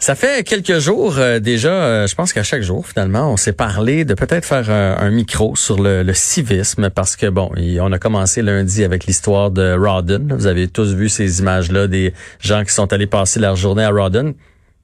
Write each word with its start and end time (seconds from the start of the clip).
Ça 0.00 0.14
fait 0.14 0.44
quelques 0.44 0.78
jours 0.78 1.18
euh, 1.18 1.40
déjà, 1.40 1.72
euh, 1.72 2.06
je 2.06 2.14
pense 2.14 2.32
qu'à 2.32 2.42
chaque 2.42 2.62
jour 2.62 2.86
finalement, 2.86 3.30
on 3.30 3.36
s'est 3.36 3.52
parlé 3.52 4.06
de 4.06 4.14
peut-être 4.14 4.46
faire 4.46 4.70
un, 4.70 4.96
un 4.98 5.10
micro 5.10 5.54
sur 5.56 5.78
le, 5.78 6.10
civisme 6.14 6.88
parce 6.88 7.16
que 7.16 7.26
bon, 7.26 7.50
on 7.54 7.92
a 7.92 7.98
commencé 7.98 8.40
lundi 8.40 8.82
avec 8.82 9.04
l'histoire 9.04 9.50
de 9.50 9.76
Rawdon. 9.78 10.28
Vous 10.30 10.46
avez 10.46 10.68
tous 10.68 10.94
vu 10.94 11.10
ces 11.10 11.40
images-là 11.40 11.86
des 11.86 12.14
gens 12.40 12.64
qui 12.64 12.72
sont 12.72 12.90
allés 12.94 13.06
passer 13.06 13.40
leur 13.40 13.56
journée 13.56 13.84
à 13.84 13.90
Rawdon. 13.90 14.34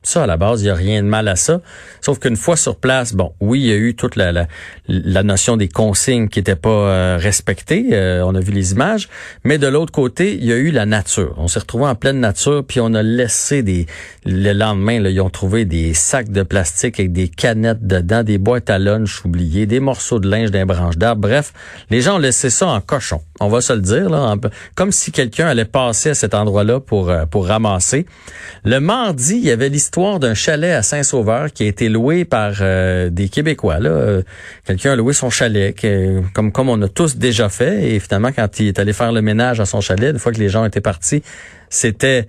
Ça, 0.02 0.22
à 0.22 0.26
la 0.28 0.36
base, 0.36 0.62
il 0.62 0.66
n'y 0.66 0.70
a 0.70 0.74
rien 0.76 1.02
de 1.02 1.08
mal 1.08 1.26
à 1.26 1.34
ça. 1.34 1.60
Sauf 2.00 2.20
qu'une 2.20 2.36
fois 2.36 2.56
sur 2.56 2.76
place, 2.76 3.12
bon, 3.12 3.32
oui, 3.40 3.60
il 3.62 3.66
y 3.66 3.72
a 3.72 3.76
eu 3.76 3.96
toute 3.96 4.14
la, 4.14 4.30
la, 4.30 4.46
la 4.86 5.24
notion 5.24 5.56
des 5.56 5.66
consignes 5.66 6.28
qui 6.28 6.38
n'étaient 6.38 6.54
pas 6.54 6.68
euh, 6.68 7.18
respectées. 7.20 7.88
Euh, 7.90 8.22
on 8.24 8.36
a 8.36 8.38
vu 8.38 8.52
les 8.52 8.70
images. 8.70 9.08
Mais 9.42 9.58
de 9.58 9.66
l'autre 9.66 9.90
côté, 9.90 10.36
il 10.36 10.44
y 10.44 10.52
a 10.52 10.56
eu 10.56 10.70
la 10.70 10.86
nature. 10.86 11.34
On 11.38 11.48
s'est 11.48 11.58
retrouvé 11.58 11.86
en 11.86 11.96
pleine 11.96 12.20
nature, 12.20 12.64
puis 12.64 12.78
on 12.78 12.94
a 12.94 13.02
laissé 13.02 13.64
des... 13.64 13.86
Le 14.24 14.52
lendemain, 14.52 15.00
là, 15.00 15.10
ils 15.10 15.20
ont 15.20 15.30
trouvé 15.30 15.64
des 15.64 15.92
sacs 15.92 16.30
de 16.30 16.44
plastique 16.44 17.00
avec 17.00 17.12
des 17.12 17.26
canettes 17.26 17.84
dedans, 17.84 18.22
des 18.22 18.38
boîtes 18.38 18.70
à 18.70 18.78
lunch 18.78 19.24
oubliées, 19.24 19.66
des 19.66 19.80
morceaux 19.80 20.20
de 20.20 20.28
linge 20.28 20.52
d'un 20.52 20.66
branche 20.66 20.98
d'arbre. 20.98 21.22
Bref, 21.22 21.52
les 21.90 22.00
gens 22.00 22.14
ont 22.16 22.20
laissé 22.20 22.48
ça 22.48 22.68
en 22.68 22.80
cochon. 22.80 23.22
On 23.40 23.48
va 23.48 23.60
se 23.60 23.72
le 23.72 23.80
dire, 23.80 24.08
là, 24.08 24.36
comme 24.76 24.92
si 24.92 25.10
quelqu'un 25.10 25.48
allait 25.48 25.64
passer 25.64 26.10
à 26.10 26.14
cet 26.14 26.32
endroit-là 26.32 26.78
pour, 26.78 27.10
euh, 27.10 27.26
pour 27.26 27.48
ramasser. 27.48 28.06
Le 28.64 28.78
mardi, 28.78 29.34
il 29.38 29.44
y 29.44 29.50
avait 29.50 29.68
l'histoire 29.68 29.95
d'un 29.96 30.34
chalet 30.34 30.74
à 30.74 30.82
Saint-Sauveur 30.82 31.50
qui 31.52 31.62
a 31.62 31.66
été 31.66 31.88
loué 31.88 32.26
par 32.26 32.52
euh, 32.60 33.08
des 33.08 33.28
Québécois. 33.30 33.78
Là. 33.78 33.88
Euh, 33.88 34.22
Quelqu'un 34.66 34.92
a 34.92 34.96
loué 34.96 35.14
son 35.14 35.30
chalet, 35.30 35.74
comme, 36.34 36.52
comme 36.52 36.68
on 36.68 36.80
a 36.82 36.88
tous 36.88 37.16
déjà 37.16 37.48
fait. 37.48 37.94
Et 37.94 37.98
finalement, 37.98 38.30
quand 38.30 38.60
il 38.60 38.68
est 38.68 38.78
allé 38.78 38.92
faire 38.92 39.10
le 39.10 39.22
ménage 39.22 39.58
à 39.58 39.64
son 39.64 39.80
chalet, 39.80 40.12
une 40.12 40.18
fois 40.18 40.32
que 40.32 40.38
les 40.38 40.50
gens 40.50 40.66
étaient 40.66 40.82
partis, 40.82 41.22
c'était 41.70 42.26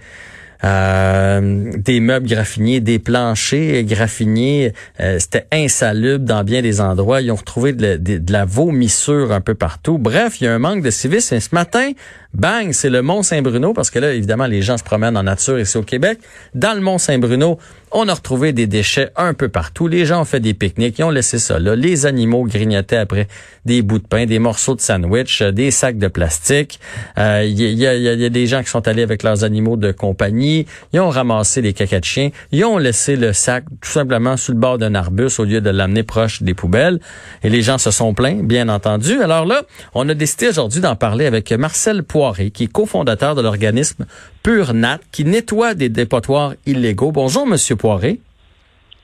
euh, 0.64 1.72
des 1.76 2.00
meubles 2.00 2.28
graffiniers, 2.28 2.80
des 2.80 3.00
planchers 3.00 3.84
graffiniers. 3.84 4.72
C'était 5.20 5.46
insalubre 5.52 6.26
dans 6.26 6.44
bien 6.44 6.62
des 6.62 6.80
endroits. 6.80 7.22
Ils 7.22 7.32
ont 7.32 7.36
retrouvé 7.36 7.74
de 7.74 7.86
la, 7.86 7.98
de 7.98 8.32
la 8.32 8.46
vomissure 8.46 9.34
un 9.34 9.42
peu 9.42 9.56
partout. 9.56 9.98
Bref, 9.98 10.40
il 10.40 10.46
y 10.46 10.48
a 10.48 10.54
un 10.54 10.60
manque 10.60 10.84
de 10.84 10.90
civisme. 10.90 11.36
Et 11.36 11.42
ce 11.42 11.50
matin, 11.52 11.92
bang, 12.34 12.72
c'est 12.72 12.90
le 12.90 13.02
Mont 13.02 13.24
Saint-Bruno, 13.24 13.74
parce 13.74 13.90
que 13.90 14.00
là, 14.00 14.14
évidemment, 14.14 14.48
les 14.48 14.62
gens 14.62 14.78
se 14.78 14.84
promènent 14.84 15.18
en 15.18 15.24
nature 15.24 15.60
ici 15.60 15.78
au 15.78 15.84
Québec. 15.84 16.20
Dans 16.54 16.74
le 16.74 16.82
Mont 16.82 16.98
Saint-Bruno, 16.98 17.58
on 17.92 18.08
a 18.10 18.14
retrouvé 18.14 18.52
des 18.52 18.68
déchets 18.68 19.12
un 19.16 19.34
peu 19.34 19.48
partout. 19.48 19.88
Les 19.88 20.06
gens 20.06 20.22
ont 20.22 20.26
fait 20.26 20.42
des 20.42 20.54
pique-niques, 20.54 21.00
ils 21.00 21.04
ont 21.04 21.10
laissé 21.10 21.40
ça 21.40 21.58
là. 21.58 21.76
Les 21.76 22.06
animaux 22.06 22.44
grignotaient 22.44 22.98
après 22.98 23.28
des 23.66 23.82
bouts 23.82 24.00
de 24.00 24.08
pain, 24.08 24.26
des 24.26 24.40
morceaux 24.40 24.76
de 24.76 24.82
sandwich, 24.82 25.42
euh, 25.42 25.52
des 25.52 25.72
sacs 25.72 25.98
de 25.98 26.08
plastique. 26.10 26.80
Euh, 27.18 27.44
Il 27.46 27.60
y, 27.62 27.88
a, 27.88 27.96
il 27.96 28.02
y 28.02 28.08
a- 28.10 28.14
y 28.14 28.26
a 28.26 28.30
des 28.30 28.46
gens 28.48 28.62
qui 28.62 28.70
sont 28.70 28.86
allés 28.88 29.04
avec 29.04 29.24
leurs 29.24 29.44
animaux 29.46 29.78
de 29.78 29.92
compagnie. 29.94 30.66
Ils 30.94 31.00
ont 31.00 31.10
ramassé 31.10 31.62
les 31.62 31.74
cacas 31.74 32.00
de. 32.02 32.08
Ils 32.52 32.66
ont 32.66 32.78
laissé 32.78 33.16
le 33.16 33.32
sac 33.34 33.64
tout 33.82 33.90
simplement 33.90 34.36
sur 34.38 34.54
le 34.54 34.60
bord 34.60 34.78
d'un 34.78 34.94
arbuste 34.96 35.40
au 35.40 35.46
lieu 35.46 35.62
de 35.62 35.70
l'amener 35.70 36.04
proche 36.04 36.42
des 36.44 36.54
poubelles. 36.54 37.00
Et 37.44 37.50
les 37.50 37.62
gens 37.62 37.78
se 37.78 37.92
sont 37.92 38.14
plaints, 38.14 38.42
bien 38.44 38.68
entendu. 38.70 39.22
Alors 39.22 39.46
là, 39.46 39.64
on 39.94 40.08
a 40.10 40.14
décidé 40.14 40.50
aujourd'hui 40.50 40.82
d'en 40.82 40.96
parler 40.96 41.26
avec 41.26 41.52
Marcel 41.54 42.04
Poiré, 42.18 42.50
qui 42.50 42.64
est 42.64 42.74
cofondateur 42.74 43.36
de 43.36 43.44
l'organisme 43.44 44.08
Pure 44.42 44.74
Nat, 44.74 44.98
qui 45.12 45.24
nettoie 45.24 45.76
des 45.76 45.88
dépotoirs 45.88 46.54
illégaux. 46.66 47.12
Bonjour, 47.12 47.46
Monsieur 47.46 47.76
Poiré. 47.76 48.20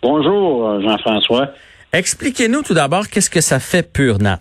Bonjour, 0.01 0.67
euh, 0.67 0.81
Jean-François. 0.81 1.49
Expliquez-nous 1.93 2.63
tout 2.63 2.73
d'abord 2.73 3.07
qu'est-ce 3.07 3.29
que 3.29 3.39
ça 3.39 3.59
fait 3.59 3.93
Pure 3.93 4.17
Nat. 4.17 4.39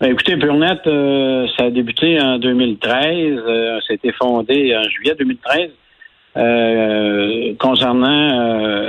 Ben, 0.00 0.10
écoutez, 0.12 0.38
PureNet, 0.38 0.80
euh, 0.86 1.46
ça 1.58 1.64
a 1.64 1.70
débuté 1.70 2.18
en 2.18 2.38
2013. 2.38 2.96
Euh, 2.96 3.78
ça 3.86 3.92
a 3.92 3.94
été 3.94 4.10
fondé 4.12 4.74
en 4.74 4.84
juillet 4.84 5.14
2013 5.18 5.70
euh, 6.38 7.52
concernant 7.58 8.06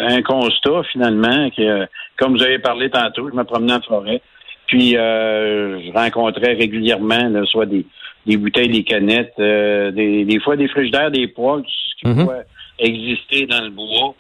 un 0.08 0.22
constat, 0.22 0.84
finalement, 0.94 1.50
que, 1.50 1.88
comme 2.18 2.38
vous 2.38 2.44
avez 2.44 2.60
parlé 2.60 2.90
tantôt, 2.90 3.30
je 3.30 3.36
me 3.36 3.44
promenais 3.44 3.74
en 3.74 3.82
forêt, 3.82 4.22
puis 4.68 4.92
je 4.92 5.92
rencontrais 5.92 6.54
régulièrement 6.54 7.28
là, 7.28 7.44
soit 7.46 7.66
des, 7.66 7.86
des 8.30 8.38
bouteilles, 8.38 8.70
des 8.70 8.84
canettes, 8.84 9.34
euh, 9.40 9.92
des, 9.92 10.24
des 10.24 10.40
fois 10.40 10.56
des 10.56 10.68
frigidaires, 10.68 11.12
des 11.12 11.28
poêles, 11.28 11.64
ce 11.68 11.96
qui 11.98 12.14
pouvait 12.14 12.46
exister 12.78 13.48
dans 13.48 13.64
le 13.64 13.72
bois. 13.72 14.14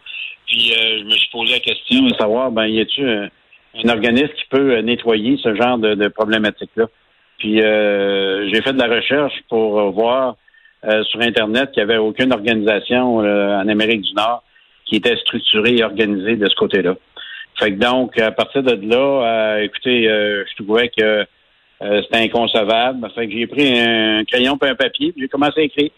Puis 0.47 0.73
euh, 0.73 0.99
je 0.99 1.03
me 1.05 1.11
suis 1.11 1.29
posé 1.31 1.53
la 1.53 1.59
question 1.59 2.01
de 2.07 2.13
savoir, 2.15 2.51
ben, 2.51 2.65
y 2.65 2.81
a-t-il 2.81 3.07
un, 3.07 3.29
un 3.83 3.89
organisme 3.89 4.33
qui 4.39 4.45
peut 4.49 4.71
euh, 4.71 4.81
nettoyer 4.81 5.37
ce 5.43 5.53
genre 5.55 5.77
de, 5.77 5.93
de 5.93 6.07
problématique-là? 6.07 6.87
Puis 7.37 7.61
euh, 7.61 8.49
j'ai 8.49 8.61
fait 8.63 8.73
de 8.73 8.79
la 8.79 8.87
recherche 8.97 9.37
pour 9.47 9.91
voir 9.91 10.35
euh, 10.85 11.03
sur 11.03 11.21
Internet 11.21 11.71
qu'il 11.71 11.85
n'y 11.85 11.91
avait 11.91 11.99
aucune 11.99 12.33
organisation 12.33 13.21
euh, 13.21 13.61
en 13.61 13.67
Amérique 13.67 14.01
du 14.01 14.13
Nord 14.13 14.43
qui 14.85 14.95
était 14.95 15.17
structurée 15.17 15.75
et 15.75 15.83
organisée 15.83 16.35
de 16.35 16.49
ce 16.49 16.55
côté-là. 16.55 16.95
Fait 17.59 17.71
que 17.71 17.79
donc, 17.79 18.17
à 18.17 18.31
partir 18.31 18.63
de 18.63 18.73
là, 18.93 19.05
euh, 19.23 19.63
écoutez, 19.67 20.09
euh, 20.09 20.43
je 20.49 20.63
trouvais 20.63 20.89
que 20.89 21.25
euh, 21.81 22.01
c'était 22.03 22.23
inconcevable. 22.23 23.07
Fait 23.15 23.27
que 23.27 23.33
j'ai 23.33 23.47
pris 23.47 23.79
un 23.79 24.23
crayon 24.25 24.57
et 24.63 24.67
un 24.69 24.75
papier, 24.75 25.13
j'ai 25.17 25.27
commencé 25.27 25.59
à 25.61 25.63
écrire, 25.63 25.89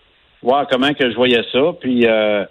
voir 0.44 0.68
comment 0.69 0.94
que 0.94 1.09
je 1.09 1.16
voyais 1.16 1.44
ça, 1.52 1.59
puis 1.80 2.06
euh, 2.06 2.44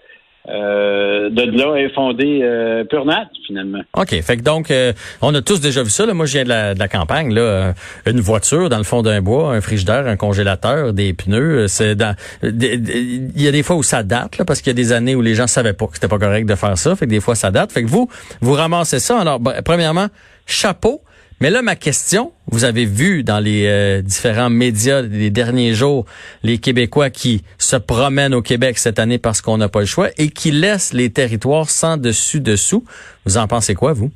euh, 0.49 1.29
de 1.29 1.43
là 1.43 1.77
est 1.77 1.91
fondé 1.95 2.41
euh, 2.43 2.83
Purnat, 2.85 3.29
finalement. 3.47 3.83
OK. 3.95 4.09
Fait 4.23 4.37
que 4.39 4.43
donc, 4.43 4.71
euh, 4.71 4.95
on 5.21 5.35
a 5.35 5.43
tous 5.43 5.61
déjà 5.61 5.83
vu 5.83 5.91
ça. 5.91 6.07
Là. 6.07 6.15
Moi, 6.15 6.25
je 6.25 6.33
viens 6.33 6.45
de 6.45 6.49
la, 6.49 6.73
de 6.73 6.79
la 6.79 6.89
campagne. 6.89 7.35
Là, 7.35 7.41
Euh, 7.41 7.73
une 8.07 8.21
voiture 8.21 8.71
dans 8.71 8.79
le 8.79 8.85
fond 8.85 9.03
d'un 9.03 9.21
bois, 9.21 9.53
un 9.53 9.61
frigidaire, 9.61 10.07
un 10.07 10.17
congélateur, 10.17 10.95
des 10.95 11.13
pneus. 11.13 11.59
euh, 11.65 11.69
C'est 11.69 11.95
dans. 11.95 12.17
Il 12.43 13.33
y 13.43 13.49
a 13.49 13.53
des 13.53 13.63
fois 13.63 13.77
où 13.77 13.83
ça 13.83 14.03
date, 14.03 14.39
là, 14.39 14.45
parce 14.47 14.63
qu'il 14.63 14.71
y 14.71 14.75
a 14.75 14.83
des 14.83 14.93
années 14.93 15.15
où 15.15 15.21
les 15.21 15.35
gens 15.35 15.47
savaient 15.47 15.75
pas 15.75 15.87
que 15.87 15.95
c'était 15.95 16.09
pas 16.09 16.19
correct 16.19 16.47
de 16.47 16.55
faire 16.55 16.77
ça. 16.79 16.97
Fait 16.97 17.05
que 17.05 17.11
des 17.11 17.21
fois, 17.21 17.35
ça 17.35 17.51
date. 17.51 17.71
Fait 17.71 17.83
que 17.83 17.89
vous, 17.89 18.09
vous 18.41 18.55
ramassez 18.55 18.99
ça. 18.99 19.21
Alors, 19.21 19.41
ben, 19.41 19.61
premièrement, 19.63 20.07
chapeau. 20.47 21.03
Mais 21.43 21.49
là, 21.49 21.63
ma 21.63 21.75
question, 21.75 22.33
vous 22.49 22.65
avez 22.65 22.85
vu 22.85 23.25
dans 23.25 23.39
les 23.39 23.67
euh, 23.67 24.03
différents 24.03 24.51
médias 24.51 25.01
des 25.01 25.31
derniers 25.31 25.73
jours 25.73 26.05
les 26.43 26.59
Québécois 26.59 27.09
qui 27.09 27.41
se 27.57 27.77
promènent 27.77 28.35
au 28.35 28.43
Québec 28.43 28.77
cette 28.77 28.99
année 28.99 29.19
parce 29.19 29.41
qu'on 29.41 29.57
n'a 29.57 29.71
pas 29.71 29.81
le 29.81 29.87
choix 29.87 30.09
et 30.19 30.29
qui 30.29 30.51
laissent 30.51 30.93
les 30.93 31.11
territoires 31.11 31.71
sans 31.71 31.97
dessus-dessous. 31.97 32.85
Vous 33.25 33.39
en 33.39 33.47
pensez 33.47 33.75
quoi, 33.75 33.95
vous? 33.95 34.11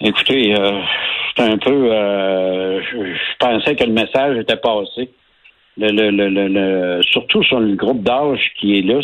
Écoutez, 0.00 0.54
euh, 0.54 0.80
c'est 1.36 1.42
un 1.42 1.58
peu. 1.58 1.92
euh, 1.92 2.80
je, 2.80 3.36
pensais 3.40 3.74
que 3.74 3.82
le 3.82 3.92
message 3.92 4.38
était 4.38 4.56
passé. 4.56 5.10
Le, 5.76 5.88
le, 5.90 6.10
le, 6.10 6.48
le, 6.48 7.02
surtout 7.02 7.42
sur 7.42 7.58
le 7.58 7.74
groupe 7.74 8.04
d'âge 8.04 8.52
qui 8.60 8.78
est 8.78 8.82
là, 8.82 9.00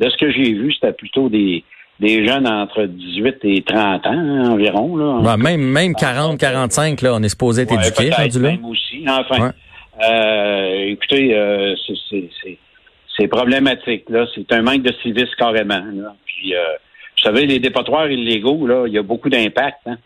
de 0.00 0.10
ce 0.10 0.16
que 0.16 0.32
j'ai 0.32 0.54
vu, 0.54 0.72
c'était 0.72 0.92
plutôt 0.92 1.28
des, 1.28 1.62
des 2.00 2.26
jeunes 2.26 2.46
entre 2.46 2.84
18 2.84 3.36
et 3.44 3.62
30 3.62 4.06
ans 4.06 4.10
hein, 4.12 4.50
environ. 4.50 4.96
Là. 4.96 5.36
Même 5.36 5.60
même 5.60 5.94
40, 5.94 6.38
45, 6.38 7.02
là, 7.02 7.14
on 7.14 7.22
est 7.22 7.28
supposé 7.28 7.62
être 7.62 7.74
Ouais, 7.74 7.86
éduqué, 7.88 8.40
même 8.40 8.64
aussi. 8.64 9.04
Enfin, 9.08 9.46
Ouais. 9.46 9.50
euh, 10.08 10.90
écoutez, 10.92 11.34
euh, 11.34 11.74
c'est- 11.86 11.94
c'est- 12.08 12.30
c'est 12.42 12.58
c'est 13.16 13.26
problématique. 13.26 14.04
là. 14.10 14.26
C'est 14.32 14.52
un 14.52 14.62
manque 14.62 14.82
de 14.82 14.92
civisme 15.02 15.32
carrément. 15.36 15.82
Là. 15.92 16.14
Puis, 16.24 16.54
euh, 16.54 16.58
vous 17.16 17.24
savez, 17.24 17.46
les 17.46 17.58
dépotoirs 17.58 18.08
illégaux, 18.08 18.64
là, 18.64 18.84
il 18.86 18.92
y 18.92 18.98
a 18.98 19.02
beaucoup 19.02 19.28
d'impact. 19.28 19.78
Hein. 19.86 19.96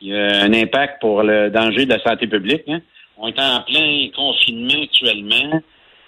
Il 0.00 0.08
y 0.08 0.16
a 0.16 0.42
un 0.44 0.52
impact 0.52 1.00
pour 1.00 1.24
le 1.24 1.50
danger 1.50 1.86
de 1.86 1.90
la 1.94 1.98
santé 2.00 2.28
publique. 2.28 2.62
Hein. 2.68 2.78
On 3.18 3.26
est 3.26 3.40
en 3.40 3.62
plein 3.66 4.06
confinement 4.14 4.80
actuellement. 4.82 5.60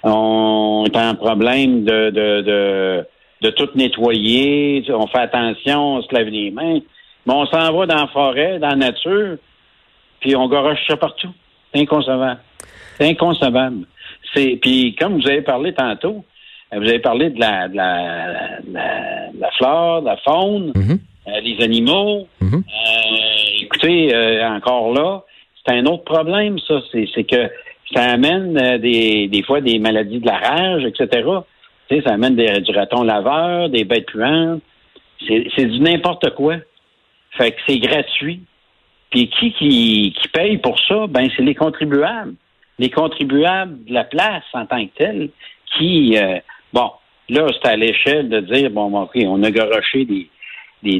On 0.05 0.85
est 0.87 0.97
en 0.97 1.15
problème 1.17 1.85
de, 1.85 2.11
de, 2.11 2.41
de, 2.43 3.05
de 3.45 3.51
tout 3.51 3.69
nettoyer. 3.75 4.83
On 4.91 5.07
fait 5.07 5.19
attention, 5.19 5.97
on 5.97 6.03
se 6.03 6.13
lave 6.15 6.29
les 6.29 6.51
mains. 6.51 6.79
Mais 7.27 7.33
on 7.35 7.47
s'en 7.47 7.73
va 7.77 7.87
dans 7.87 7.97
la 7.97 8.07
forêt, 8.09 8.59
dans 8.59 8.69
la 8.71 8.77
nature, 8.77 9.37
puis 10.21 10.35
on 10.37 10.49
garoche 10.49 10.79
ça 10.89 10.97
partout. 10.97 11.29
C'est 11.73 11.81
inconcevable. 11.83 12.41
C'est 12.99 13.09
inconcevable. 13.09 13.87
C'est, 14.35 14.59
puis 14.61 14.95
comme 14.99 15.21
vous 15.21 15.29
avez 15.29 15.43
parlé 15.43 15.73
tantôt, 15.75 16.25
euh, 16.73 16.79
vous 16.79 16.89
avez 16.89 16.99
parlé 17.01 17.31
de 17.31 17.39
la, 17.41 17.69
de 17.69 17.77
la, 17.77 18.61
de 18.67 18.73
la, 18.73 19.31
de 19.33 19.41
la 19.41 19.51
flore, 19.53 20.01
de 20.03 20.07
la 20.07 20.17
faune, 20.19 20.73
Mhm. 20.75 20.99
euh, 21.29 21.41
des 21.43 21.63
animaux. 21.65 22.27
Mhm. 22.41 22.55
Euh, 22.55 23.63
écoutez, 23.63 24.15
euh, 24.15 24.49
encore 24.49 24.93
là, 24.93 25.23
c'est 25.67 25.75
un 25.75 25.85
autre 25.87 26.05
problème, 26.05 26.59
ça. 26.67 26.81
C'est, 26.93 27.25
que 27.25 27.51
ça 27.95 28.03
amène 28.13 28.79
des, 28.79 29.29
des 29.29 29.43
fois 29.43 29.61
des 29.61 29.79
maladies 29.79 30.19
de 30.21 30.27
la 30.27 30.39
rage, 30.39 30.85
etc. 30.85 31.23
Tu 31.89 31.97
sais, 31.97 32.03
ça 32.07 32.15
amène 32.15 32.37
des, 32.37 32.61
du 32.61 32.73
raton 32.73 33.03
laveur, 33.03 33.69
des 33.69 33.85
bêtes 33.85 34.07
puantes. 34.07 34.63
C'est 35.27 35.67
du 35.67 35.81
n'importe 35.81 36.35
quoi. 36.35 36.57
Fait 37.33 37.53
que 37.53 37.61
c'est 37.67 37.79
gratuit. 37.79 38.41
Puis 39.11 39.29
qui, 39.29 39.53
qui 39.53 40.29
paye 40.33 40.59
pour 40.59 40.79
ça? 40.81 41.07
Ben, 41.09 41.29
c'est 41.37 41.43
les 41.43 41.55
contribuables. 41.55 42.35
Les 42.79 42.91
contribuables 42.91 43.85
de 43.85 43.95
la 43.95 44.05
place 44.05 44.45
en 44.53 44.67
tant 44.67 44.85
que 44.85 44.91
tel 44.97 45.31
qui, 45.77 46.17
euh, 46.17 46.39
bon, 46.73 46.91
là, 47.29 47.47
c'est 47.53 47.69
à 47.69 47.77
l'échelle 47.77 48.29
de 48.29 48.41
dire, 48.41 48.71
bon, 48.71 49.03
OK, 49.03 49.17
on 49.27 49.43
a 49.43 49.51
garoché 49.51 50.05
des, 50.05 50.29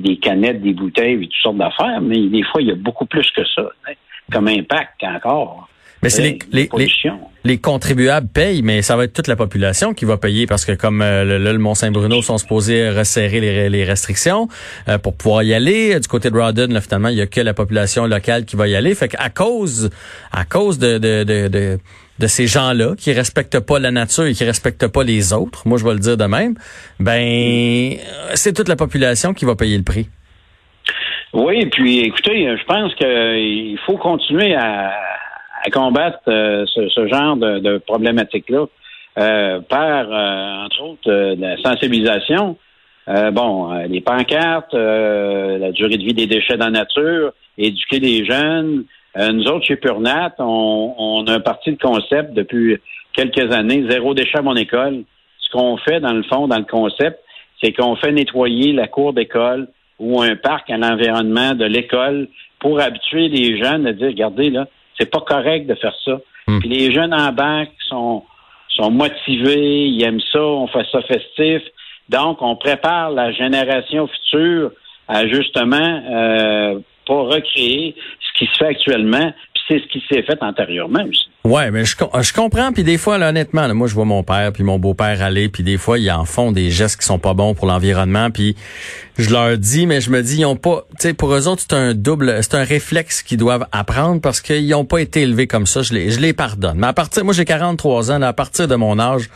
des, 0.01 0.17
canettes, 0.17 0.63
des 0.63 0.73
bouteilles, 0.73 1.15
et 1.15 1.27
toutes 1.27 1.35
sortes 1.43 1.57
d'affaires, 1.57 2.01
mais 2.01 2.21
des 2.29 2.43
fois, 2.45 2.63
il 2.63 2.69
y 2.69 2.73
a 2.73 2.77
beaucoup 2.77 3.07
plus 3.07 3.29
que 3.33 3.45
ça, 3.45 3.69
comme 4.33 4.49
impact 4.49 5.03
encore. 5.03 5.69
Mais 6.05 6.11
c'est 6.11 6.23
les, 6.23 6.33
Euh, 6.33 6.47
les, 6.53 6.69
les, 6.77 6.89
les 7.45 7.59
contribuables 7.59 8.29
payent, 8.29 8.63
mais 8.63 8.81
ça 8.83 8.95
va 8.97 9.05
être 9.05 9.13
toute 9.13 9.27
la 9.27 9.37
population 9.37 9.93
qui 9.93 10.05
va 10.05 10.17
payer 10.17 10.47
parce 10.47 10.65
que 10.65 10.73
comme 10.73 11.03
euh, 11.03 11.25
le, 11.25 11.39
le 11.53 11.59
Mont-Saint-Bruno 11.59 12.23
sont 12.23 12.39
supposés 12.39 12.91
resserrer 12.91 13.41
les, 13.41 13.69
les 13.69 13.85
restrictions 13.85 14.49
euh, 14.89 14.99
pour 14.99 15.17
pouvoir 15.17 15.43
y 15.43 15.53
aller. 15.53 15.99
Du 15.99 16.07
côté 16.09 16.31
de 16.31 16.39
Rawdon, 16.39 16.69
là, 16.71 16.81
finalement, 16.81 17.09
il 17.09 17.17
y 17.17 17.21
a 17.21 17.27
que 17.27 17.41
la 17.41 17.55
population 17.55 18.07
locale 18.07 18.45
qui 18.45 18.55
va 18.55 18.69
y 18.69 18.77
aller. 18.77 18.95
Fait 18.95 19.09
qu'à 19.09 19.31
cause, 19.31 19.91
à 20.31 20.45
cause 20.45 20.79
de, 20.79 20.99
de, 20.99 21.25
de, 21.25 21.49
de, 21.49 21.79
de 22.19 22.27
ces 22.27 22.47
gens-là 22.47 22.95
qui 22.97 23.13
respectent 23.13 23.61
pas 23.61 23.79
la 23.79 23.91
nature 23.91 24.27
et 24.27 24.35
qui 24.35 24.45
respectent 24.45 24.89
pas 24.89 25.05
les 25.05 25.33
autres, 25.33 25.67
moi 25.67 25.79
je 25.79 25.85
vais 25.85 25.95
le 25.95 26.01
dire 26.01 26.17
de 26.17 26.27
même, 26.27 26.55
ben 27.01 27.97
c'est 28.35 28.53
toute 28.53 28.69
la 28.69 28.77
population 28.77 29.35
qui 29.35 29.45
va 29.45 29.55
payer 29.57 29.77
le 29.77 29.85
prix. 29.85 30.09
Oui, 31.33 31.67
puis 31.67 32.01
écoutez, 32.01 32.47
je 32.57 32.65
pense 32.65 32.95
qu'il 32.95 33.77
faut 33.85 33.97
continuer 33.97 34.55
à, 34.55 34.93
à 35.67 35.71
combattre 35.71 36.21
euh, 36.29 36.65
ce, 36.67 36.89
ce 36.89 37.09
genre 37.09 37.37
de, 37.37 37.59
de 37.59 37.79
problématique-là 37.79 38.67
euh, 39.19 39.61
par, 39.61 40.07
euh, 40.11 40.65
entre 40.65 40.83
autres, 40.83 41.11
euh, 41.11 41.35
la 41.39 41.57
sensibilisation. 41.63 42.57
Euh, 43.09 43.31
bon, 43.31 43.71
les 43.87 44.01
pancartes, 44.01 44.73
la 44.73 45.73
durée 45.73 45.99
de 45.99 46.05
vie 46.05 46.15
des 46.15 46.27
déchets 46.27 46.57
dans 46.57 46.67
la 46.67 46.85
nature, 46.85 47.33
éduquer 47.59 48.01
les 48.01 48.25
jeunes. 48.25 48.85
Nous 49.15 49.47
autres, 49.47 49.67
chez 49.67 49.77
Purnat, 49.77 50.35
on, 50.39 50.95
on 50.97 51.27
a 51.27 51.35
un 51.35 51.41
parti 51.41 51.73
de 51.73 51.79
concept 51.79 52.33
depuis 52.33 52.79
quelques 53.13 53.53
années, 53.53 53.85
zéro 53.91 54.15
déchet 54.15 54.39
à 54.39 54.43
mon 54.43 54.57
école. 54.57 55.05
Ce 55.39 55.51
qu'on 55.51 55.77
fait, 55.77 56.01
dans 56.01 56.15
le 56.15 56.23
fond, 56.23 56.49
dans 56.49 56.57
le 56.57 56.65
concept, 56.65 57.21
c'est 57.63 57.73
qu'on 57.73 57.95
fait 57.97 58.11
nettoyer 58.11 58.73
la 58.73 58.89
cour 58.89 59.13
d'école 59.13 59.69
ou 59.99 60.23
un 60.23 60.35
parc 60.35 60.71
à 60.71 60.79
l'environnement 60.79 61.53
de 61.55 61.67
l'école 61.67 62.29
pour 62.59 62.81
habituer 62.81 63.29
les 63.29 63.63
jeunes 63.63 63.87
à 63.87 63.93
dire, 63.93 64.09
regardez, 64.09 64.49
là, 64.49 64.67
c'est 64.99 65.11
pas 65.11 65.21
correct 65.21 65.67
de 65.67 65.75
faire 65.75 65.95
ça. 66.05 66.19
Hmm. 66.47 66.61
Puis 66.61 66.69
les 66.69 66.93
jeunes 66.93 67.15
en 67.15 67.33
banque 67.33 67.71
sont, 67.89 68.25
sont 68.69 68.91
motivés, 68.91 69.87
ils 69.87 70.03
aiment 70.03 70.21
ça, 70.33 70.43
on 70.43 70.67
fait 70.67 70.87
ça 70.91 71.03
festif. 71.03 71.63
Donc, 72.09 72.43
on 72.43 72.57
prépare 72.57 73.11
la 73.11 73.33
génération 73.33 74.07
future 74.07 74.71
à 75.09 75.27
justement 75.27 76.03
euh, 76.11 76.79
pas 77.07 77.23
recréer 77.23 77.95
ce 78.21 78.39
qui 78.39 78.47
se 78.53 78.59
fait 78.59 78.67
actuellement, 78.67 79.33
c'est 79.67 79.79
ce 79.79 79.87
qui 79.87 80.03
s'est 80.09 80.23
fait 80.23 80.39
antérieurement 80.43 81.05
aussi. 81.09 81.29
Ouais, 81.45 81.71
mais 81.71 81.85
je, 81.85 81.97
je 81.97 82.33
comprends. 82.33 82.73
Puis 82.73 82.85
des 82.85 82.99
fois, 82.99 83.17
honnêtement, 83.17 83.67
là, 83.67 83.75
moi, 83.75 83.87
je 83.87 83.95
vois 83.95 84.05
mon 84.05 84.23
père 84.23 84.53
puis 84.53 84.63
mon 84.63 84.79
beau-père 84.79 85.23
aller, 85.23 85.49
puis 85.49 85.63
des 85.63 85.77
fois, 85.77 85.99
ils 85.99 86.11
en 86.11 86.25
font 86.25 86.53
des 86.53 86.71
gestes 86.71 87.01
qui 87.01 87.07
sont 87.07 87.19
pas 87.19 87.35
bons 87.35 87.55
pour 87.55 87.67
l'environnement. 87.67 88.31
Puis 88.31 88.57
je 89.19 89.31
leur 89.31 89.57
dis, 89.59 89.87
mais 89.87 90.01
je 90.01 90.11
me 90.11 90.23
dis, 90.23 90.41
ils 90.41 90.45
ont 90.47 90.57
pas, 90.57 90.87
tu 90.93 91.09
sais, 91.09 91.15
pour 91.15 91.35
eux 91.35 91.49
autres, 91.49 91.63
c'est 91.63 91.75
un 91.75 91.95
double, 91.95 92.43
c'est 92.43 92.55
un 92.55 92.65
réflexe 92.65 93.23
qu'ils 93.23 93.39
doivent 93.39 93.67
apprendre 93.73 94.21
parce 94.21 94.41
qu'ils 94.41 94.75
ont 94.75 94.85
pas 94.85 95.01
été 95.01 95.23
élevés 95.23 95.47
comme 95.47 95.67
ça. 95.67 95.83
Je 95.83 95.93
les, 95.95 96.11
je 96.11 96.21
les 96.21 96.33
pardonne. 96.33 96.79
Mais 96.79 96.87
à 96.87 96.93
partir, 96.93 97.25
moi, 97.25 97.35
j'ai 97.35 97.45
43 97.45 98.13
ans. 98.13 98.23
À 98.23 98.33
partir 98.33 98.69
de 98.69 98.75
mon 98.75 98.99
âge, 98.99 99.29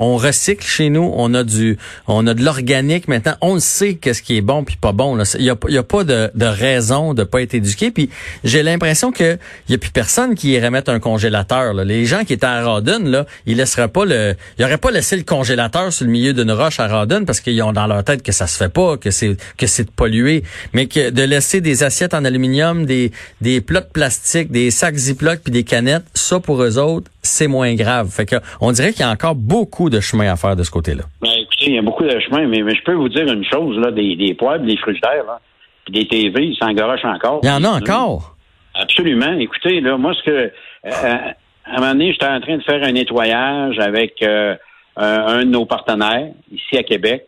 on 0.00 0.16
recycle 0.16 0.66
chez 0.66 0.88
nous, 0.88 1.12
on 1.14 1.34
a 1.34 1.44
du, 1.44 1.78
on 2.08 2.26
a 2.26 2.32
de 2.32 2.42
l'organique 2.42 3.06
maintenant. 3.06 3.34
On 3.42 3.54
le 3.54 3.60
sait 3.60 3.94
qu'est-ce 3.94 4.22
qui 4.22 4.38
est 4.38 4.40
bon 4.40 4.64
puis 4.64 4.76
pas 4.76 4.92
bon. 4.92 5.22
Il 5.38 5.44
y 5.44 5.50
a, 5.50 5.56
y 5.68 5.78
a 5.78 5.82
pas 5.82 6.04
de, 6.04 6.30
de 6.34 6.46
raison 6.46 7.12
de 7.12 7.22
pas 7.22 7.42
être 7.42 7.54
éduqué. 7.54 7.90
Puis 7.90 8.08
j'ai 8.42 8.62
l'impression 8.62 9.12
que 9.12 9.38
il 9.68 9.72
y 9.72 9.74
a 9.74 9.78
plus 9.78 9.90
personne 9.90 10.34
qui 10.34 10.52
irait 10.52 10.70
mettre 10.70 10.90
un 10.90 11.00
congélateur. 11.00 11.74
Les 11.74 12.06
gens 12.06 12.24
qui 12.24 12.32
étaient 12.32 12.46
à 12.46 12.64
Rawdon, 12.64 13.00
là, 13.04 13.26
ils 13.44 13.58
laisseraient 13.58 13.88
pas 13.88 14.06
le, 14.06 14.34
ils 14.58 14.78
pas 14.78 14.90
laissé 14.90 15.16
le 15.16 15.22
congélateur 15.22 15.92
sur 15.92 16.06
le 16.06 16.12
milieu 16.12 16.32
d'une 16.32 16.50
roche 16.50 16.80
à 16.80 16.88
Rawdon 16.88 17.24
parce 17.26 17.40
qu'ils 17.40 17.62
ont 17.62 17.74
dans 17.74 17.86
leur 17.86 18.02
tête 18.02 18.22
que 18.22 18.32
ça 18.32 18.46
se 18.46 18.56
fait 18.56 18.70
pas, 18.70 18.96
que 18.96 19.10
c'est 19.10 19.36
que 19.58 19.66
c'est 19.66 19.84
de 19.84 19.90
polluer, 19.90 20.44
mais 20.72 20.86
que 20.86 21.10
de 21.10 21.22
laisser 21.22 21.60
des 21.60 21.82
assiettes 21.82 22.14
en 22.14 22.24
aluminium, 22.24 22.86
des 22.86 23.12
des 23.42 23.60
plats 23.60 23.82
de 23.82 23.90
plastique, 23.92 24.50
des 24.50 24.70
sacs 24.70 24.96
Ziploc 24.96 25.40
puis 25.44 25.52
des 25.52 25.64
canettes, 25.64 26.04
ça 26.14 26.40
pour 26.40 26.62
eux 26.62 26.78
autres 26.78 27.10
c'est 27.22 27.46
moins 27.46 27.74
grave. 27.74 28.10
Fait 28.10 28.26
que 28.26 28.36
on 28.60 28.72
dirait 28.72 28.92
qu'il 28.92 29.00
y 29.00 29.04
a 29.04 29.10
encore 29.10 29.34
beaucoup 29.34 29.89
de 29.90 30.00
chemin 30.00 30.32
à 30.32 30.36
faire 30.36 30.56
de 30.56 30.62
ce 30.62 30.70
côté-là. 30.70 31.02
Ben, 31.20 31.28
écoutez, 31.30 31.66
il 31.66 31.74
y 31.74 31.78
a 31.78 31.82
beaucoup 31.82 32.04
de 32.04 32.18
chemin, 32.20 32.46
mais, 32.46 32.62
mais 32.62 32.74
je 32.74 32.82
peux 32.82 32.94
vous 32.94 33.08
dire 33.08 33.26
une 33.30 33.44
chose, 33.44 33.76
là, 33.78 33.90
des, 33.90 34.16
des 34.16 34.34
poêles, 34.34 34.64
des 34.64 34.76
frigidaires, 34.76 35.24
là, 35.26 35.40
puis 35.84 35.92
des 35.94 36.06
TV, 36.08 36.46
ils 36.46 36.56
s'engorochent 36.56 37.04
encore. 37.04 37.40
Il 37.42 37.48
y 37.48 37.52
en 37.52 37.64
a 37.64 37.68
encore. 37.68 38.36
Absolument. 38.74 39.32
Écoutez, 39.38 39.80
là, 39.80 39.96
moi, 39.98 40.14
ce 40.14 40.22
que 40.22 40.30
euh, 40.30 40.50
à 40.86 41.76
un 41.76 41.80
moment 41.80 41.92
donné, 41.92 42.12
j'étais 42.12 42.26
en 42.26 42.40
train 42.40 42.56
de 42.56 42.62
faire 42.62 42.82
un 42.82 42.92
nettoyage 42.92 43.78
avec 43.78 44.22
euh, 44.22 44.54
un, 44.96 45.04
un 45.26 45.38
de 45.44 45.50
nos 45.50 45.66
partenaires 45.66 46.28
ici 46.52 46.76
à 46.78 46.82
Québec. 46.82 47.26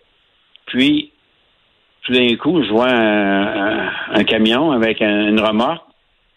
Puis, 0.67 1.11
tout 2.03 2.12
d'un 2.12 2.35
coup, 2.37 2.62
je 2.64 2.70
vois 2.70 2.88
un, 2.91 3.47
un- 3.87 3.91
un 4.14 4.25
camion 4.25 4.73
avec 4.73 5.00
un- 5.03 5.29
une 5.29 5.41
remorque. 5.41 5.85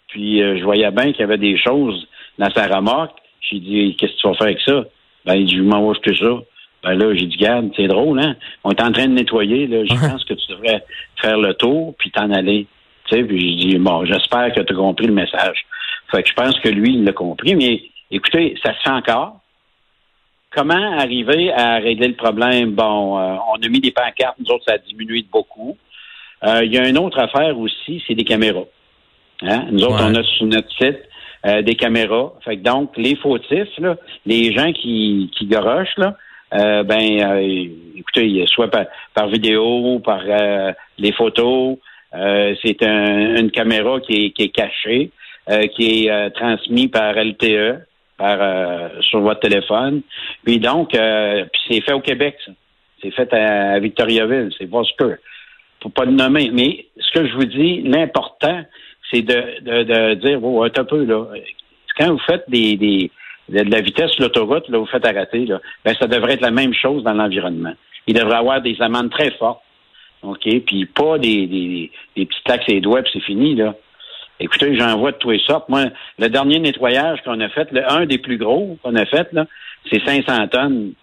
Puis, 0.08 0.42
euh, 0.42 0.58
je 0.58 0.64
voyais 0.64 0.90
bien 0.92 1.12
qu'il 1.12 1.22
y 1.22 1.24
avait 1.24 1.38
des 1.38 1.58
choses 1.58 2.08
dans 2.38 2.50
sa 2.52 2.68
remorque. 2.68 3.18
J'ai 3.42 3.60
dit, 3.60 3.96
qu'est-ce 3.98 4.14
que 4.14 4.18
tu 4.22 4.28
vas 4.28 4.34
faire 4.36 4.48
avec 4.48 4.62
ça? 4.62 4.84
Ben, 5.26 5.36
il 5.36 5.46
dit, 5.46 5.56
je 5.58 5.62
m'en 5.64 5.90
vais 5.92 6.00
que 6.00 6.16
ça. 6.16 6.40
Ben 6.84 6.94
là, 6.94 7.16
j'ai 7.16 7.26
dit, 7.26 7.38
garde, 7.38 7.72
c'est 7.76 7.88
drôle, 7.88 8.20
hein? 8.20 8.36
On 8.64 8.72
est 8.72 8.82
en 8.82 8.92
train 8.92 9.08
de 9.08 9.14
nettoyer, 9.14 9.66
là. 9.68 9.84
Je 9.86 9.94
pense 10.10 10.24
que 10.24 10.34
tu 10.36 10.48
devrais 10.52 10.84
faire 11.22 11.38
le 11.38 11.54
tour 11.56 11.96
puis 11.98 12.12
t'en 12.12 12.30
aller. 12.32 12.68
Tu 13.10 13.16
sais, 13.16 13.24
puis 13.24 13.40
j'ai 13.62 13.70
dit, 13.70 13.78
bon, 13.78 14.06
j'espère 14.06 14.54
que 14.54 14.62
tu 14.62 14.74
as 14.74 14.76
compris 14.76 15.08
le 15.08 15.14
message. 15.14 15.66
Fait 16.12 16.22
que 16.24 16.30
je 16.30 16.34
pense 16.36 16.60
que 16.60 16.70
lui, 16.70 16.94
il 16.94 17.04
l'a 17.04 17.14
compris, 17.14 17.56
mais 17.56 17.82
écoutez, 18.12 18.56
ça 18.64 18.74
se 18.76 18.82
fait 18.84 18.90
encore. 18.90 19.40
Comment 20.52 20.98
arriver 20.98 21.52
à 21.52 21.76
régler 21.78 22.08
le 22.10 22.16
problème? 22.16 22.72
Bon, 22.72 23.18
euh, 23.20 23.36
on 23.54 23.62
a 23.62 23.68
mis 23.68 23.80
des 23.82 23.92
pancartes, 23.92 24.38
nous 24.40 24.50
autres, 24.54 24.64
ça 24.68 24.74
a 24.76 24.78
diminué 24.78 25.22
de 25.24 25.28
beaucoup. 25.28 25.78
Euh, 26.46 26.64
Il 26.64 26.74
y 26.74 26.78
a 26.78 26.88
une 26.88 26.98
autre 26.98 27.20
affaire 27.20 27.58
aussi, 27.60 28.02
c'est 28.08 28.14
des 28.16 28.24
caméras. 28.24 28.64
Hein? 29.42 29.66
Nous 29.72 29.84
autres, 29.84 29.96
Ouais. 30.02 30.12
on 30.12 30.16
a 30.16 30.24
sur 30.24 30.46
notre 30.46 30.72
site 30.78 31.00
euh, 31.46 31.62
des 31.62 31.76
caméras. 31.76 32.34
Fait 32.44 32.58
que 32.58 32.62
donc, 32.64 32.92
les 32.98 33.16
fautifs, 33.16 33.78
là, 33.80 33.96
les 34.26 34.54
gens 34.54 34.72
qui, 34.74 35.30
qui 35.38 35.46
gorochent, 35.46 35.98
là, 35.98 36.16
euh, 36.54 36.84
ben, 36.84 37.22
euh, 37.22 37.68
écoutez, 37.96 38.46
soit 38.48 38.70
par, 38.70 38.86
par 39.14 39.28
vidéo, 39.28 40.00
par 40.00 40.22
euh, 40.28 40.72
les 40.98 41.12
photos, 41.12 41.78
euh, 42.16 42.56
c'est 42.64 42.82
un- 42.84 43.36
une 43.38 43.52
caméra 43.52 44.00
qui 44.00 44.26
est, 44.26 44.30
qui 44.32 44.44
est 44.44 44.50
cachée, 44.50 45.12
euh, 45.50 45.68
qui 45.68 46.08
est 46.08 46.30
transmise 46.32 46.88
par 46.90 47.16
LTE, 47.18 47.80
par 48.18 48.40
sur 49.02 49.20
votre 49.20 49.42
téléphone. 49.42 50.02
Puis 50.46 50.60
donc, 50.60 50.92
puis 50.92 51.62
c'est 51.70 51.82
fait 51.82 51.94
au 51.94 52.00
Québec, 52.00 52.38
ça. 52.46 52.52
C'est 53.02 53.12
fait 53.12 53.32
à, 53.34 53.74
à 53.74 53.80
Victoriaville, 53.80 54.52
c'est 54.58 54.70
Vosker. 54.70 55.16
Faut 55.84 55.90
pas 55.90 56.06
le 56.06 56.14
nommer. 56.14 56.50
Mais 56.54 56.86
ce 56.98 57.12
que 57.12 57.28
je 57.28 57.34
vous 57.36 57.46
dis, 57.46 57.82
l'important, 57.82 58.62
c'est 59.12 59.22
de, 59.22 59.62
de, 59.62 59.84
de 59.84 60.14
dire, 60.16 60.40
oh, 60.44 60.64
un 60.64 60.70
peu, 60.70 61.04
là. 61.04 61.26
Quand 61.98 62.12
vous 62.12 62.22
faites 62.26 62.44
des, 62.50 62.76
des 62.78 63.12
de 63.50 63.72
la 63.72 63.82
vitesse 63.82 64.12
sur 64.12 64.24
l'autoroute, 64.24 64.68
là, 64.70 64.80
vous 64.80 64.86
faites 64.88 65.06
arrêter, 65.06 65.46
là, 65.46 65.62
ben, 65.84 65.96
ça 66.00 66.08
devrait 66.08 66.34
être 66.34 66.42
la 66.42 66.52
même 66.52 66.74
chose 66.74 67.04
dans 67.04 67.14
l'environnement. 67.14 67.74
Il 68.08 68.16
devrait 68.16 68.36
y 68.36 68.40
avoir 68.40 68.62
des 68.62 68.76
amendes 68.82 69.12
très 69.12 69.32
fortes. 69.32 69.62
OK? 70.24 70.42
Puis 70.66 70.86
pas 70.86 71.20
des, 71.20 71.46
des, 71.48 71.92
des 72.16 72.26
petits 72.26 72.44
taxes 72.44 72.66
et 72.68 72.82
doigts, 72.82 73.04
puis 73.04 73.12
c'est 73.14 73.24
fini, 73.24 73.56
là. 73.56 73.76
Écoutez, 74.40 74.76
j'en 74.78 74.98
vois 74.98 75.12
de 75.12 75.18
tous 75.18 75.32
les 75.32 75.40
sortes. 75.40 75.70
Moi, 75.70 75.86
le 76.20 76.28
dernier 76.28 76.60
nettoyage 76.60 77.22
qu'on 77.24 77.40
a 77.40 77.48
fait, 77.50 77.72
le, 77.72 77.90
un 77.90 78.06
des 78.06 78.18
plus 78.18 78.38
gros 78.38 78.78
qu'on 78.84 78.96
a 78.96 79.06
fait, 79.06 79.32
là, 79.32 79.46
c'est 79.90 80.04
500 80.04 80.48
tonnes. 80.50 80.94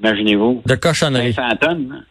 Imaginez-vous. 0.00 0.62
De 0.64 0.74
cochonnerie. 0.76 1.34
500 1.34 1.56
tonnes. 1.56 2.04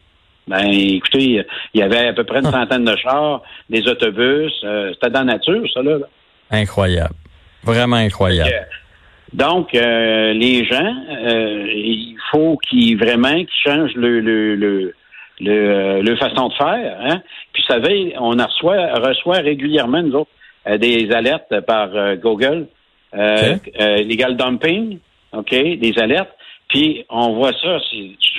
Ben, 0.48 0.66
écoutez, 0.72 1.44
il 1.74 1.80
y 1.80 1.84
avait 1.84 2.08
à 2.08 2.14
peu 2.14 2.24
près 2.24 2.40
une 2.40 2.50
centaine 2.52 2.86
de 2.86 2.96
chars, 2.98 3.42
des 3.70 3.88
autobus. 3.88 4.54
euh, 4.64 4.92
C'était 4.94 5.10
dans 5.10 5.20
la 5.26 5.34
nature, 5.34 5.64
ça, 5.74 5.82
là. 5.82 5.98
Incroyable. 6.52 7.14
Vraiment 7.64 7.98
incroyable. 7.98 8.50
Donc, 9.34 9.76
euh, 9.76 10.32
les 10.34 10.64
gens, 10.66 10.96
euh, 11.10 11.66
il 11.74 12.16
faut 12.32 12.58
qu'ils 12.58 12.98
vraiment 12.98 13.34
qu'ils 13.36 13.50
changent 13.66 13.96
le, 13.96 14.22
le, 14.22 14.56
le, 14.56 14.94
le, 15.42 16.02
le 16.02 16.16
façon 16.16 16.48
de 16.48 16.54
faire. 16.54 16.98
Hein? 17.02 17.22
Puis, 17.52 17.64
vous 17.68 17.74
savez, 17.74 18.14
on 18.18 18.30
reçoit, 18.30 18.94
reçoit 19.06 19.40
régulièrement, 19.40 20.02
nous 20.02 20.16
autres, 20.16 20.32
des 20.78 21.12
alertes 21.12 21.60
par 21.66 21.90
Google, 22.18 22.68
Ok. 23.14 23.20
euh, 23.20 23.98
legal 24.04 24.38
dumping, 24.38 25.00
OK, 25.34 25.50
des 25.52 25.94
alertes. 25.98 26.32
Puis, 26.70 27.06
on 27.10 27.34
voit 27.34 27.54
ça, 27.54 27.80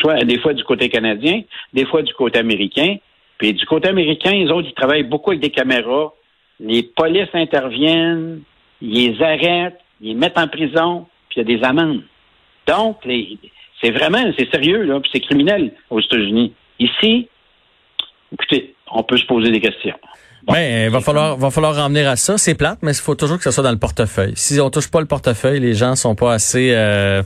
soit 0.01 0.25
des 0.25 0.39
fois 0.39 0.53
du 0.53 0.65
côté 0.65 0.89
canadien, 0.89 1.43
des 1.73 1.87
fois 1.87 2.03
du 2.03 2.13
côté 2.15 2.39
américain. 2.39 2.97
Puis, 3.39 3.55
du 3.55 3.65
côté 3.67 3.89
américain, 3.89 4.33
les 4.33 4.51
autres, 4.51 4.69
ils 4.69 4.75
travaillent 4.75 5.05
beaucoup 5.05 5.31
avec 5.31 5.43
des 5.43 5.51
caméras. 5.51 6.13
Les 6.61 6.83
polices 6.83 7.29
interviennent, 7.33 8.43
ils 8.83 9.13
les 9.13 9.23
arrêtent, 9.23 9.79
ils 10.01 10.09
les 10.09 10.15
mettent 10.15 10.39
en 10.39 10.49
prison, 10.49 11.07
puis 11.29 11.41
il 11.41 11.49
y 11.49 11.55
a 11.55 11.59
des 11.59 11.65
amendes. 11.65 12.03
Donc, 12.67 12.99
C'est 13.83 13.91
vraiment, 13.91 14.23
c'est 14.37 14.51
sérieux, 14.51 14.83
là, 14.83 15.01
puis 15.01 15.11
c'est 15.13 15.21
criminel 15.21 15.73
aux 15.89 16.01
États-Unis. 16.01 16.53
Ici, 16.79 17.29
écoutez, 18.33 18.75
on 18.91 19.03
peut 19.03 19.17
se 19.17 19.25
poser 19.27 19.51
des 19.51 19.61
questions. 19.61 19.97
Il 20.51 20.91
va 20.91 21.01
falloir, 21.01 21.37
va 21.37 21.51
falloir 21.51 21.75
ramener 21.75 22.07
à 22.07 22.17
ça. 22.17 22.39
C'est 22.39 22.55
plate, 22.55 22.79
mais 22.83 22.93
il 22.93 23.01
faut 23.01 23.15
toujours 23.15 23.37
que 23.37 23.45
ça 23.45 23.53
soit 23.53 23.63
dans 23.63 23.73
le 23.73 23.79
portefeuille. 23.79 24.33
Si 24.37 24.59
on 24.61 24.71
touche 24.71 24.91
pas 24.91 25.01
le 25.01 25.07
portefeuille, 25.07 25.61
les 25.61 25.75
gens 25.75 25.95
sont 25.95 26.15
pas 26.15 26.33
assez 26.33 26.73
euh, 26.75 27.23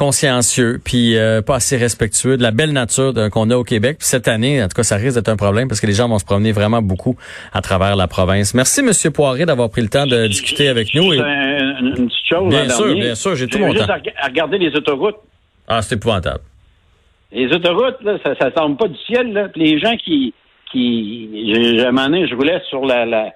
consciencieux, 0.00 0.80
puis 0.82 1.18
euh, 1.18 1.42
pas 1.42 1.56
assez 1.56 1.76
respectueux 1.76 2.38
de 2.38 2.42
la 2.42 2.52
belle 2.52 2.72
nature 2.72 3.12
qu'on 3.30 3.50
a 3.50 3.56
au 3.56 3.64
Québec. 3.64 3.98
Puis 3.98 4.08
cette 4.08 4.28
année, 4.28 4.62
en 4.62 4.66
tout 4.66 4.74
cas, 4.74 4.82
ça 4.82 4.96
risque 4.96 5.16
d'être 5.16 5.28
un 5.28 5.36
problème 5.36 5.68
parce 5.68 5.78
que 5.78 5.86
les 5.86 5.92
gens 5.92 6.08
vont 6.08 6.18
se 6.18 6.24
promener 6.24 6.52
vraiment 6.52 6.80
beaucoup 6.80 7.16
à 7.52 7.60
travers 7.60 7.96
la 7.96 8.08
province. 8.08 8.54
Merci, 8.54 8.82
Monsieur 8.82 9.10
Poiré, 9.10 9.44
d'avoir 9.44 9.68
pris 9.68 9.82
le 9.82 9.88
temps 9.88 10.06
de 10.06 10.26
discuter 10.26 10.68
avec 10.68 10.94
nous. 10.94 11.12
Et... 11.12 11.18
Une, 11.18 11.94
une, 11.98 12.08
petite 12.08 12.26
chose. 12.30 12.48
Bien 12.48 12.68
sûr, 12.70 12.94
bien 12.94 13.14
sûr, 13.14 13.36
j'ai 13.36 13.46
tout 13.46 13.58
mon 13.58 13.72
juste 13.72 13.86
temps. 13.86 13.92
À 13.92 14.26
regarder 14.28 14.56
les 14.56 14.74
autoroutes. 14.74 15.18
Ah, 15.68 15.82
c'est 15.82 15.96
épouvantable. 15.96 16.40
Les 17.30 17.52
autoroutes, 17.52 18.02
là, 18.02 18.16
ça, 18.24 18.34
ça 18.40 18.50
tombe 18.52 18.78
pas 18.78 18.88
du 18.88 18.98
ciel. 19.06 19.34
Là. 19.34 19.48
Puis 19.50 19.60
les 19.62 19.78
gens 19.78 19.96
qui, 20.02 20.32
qui, 20.72 21.28
j'ai 21.52 21.84
un 21.84 21.92
moment 21.92 22.06
donné, 22.06 22.26
je 22.26 22.34
roulais 22.34 22.62
sur 22.70 22.86
la, 22.86 23.04
la, 23.04 23.32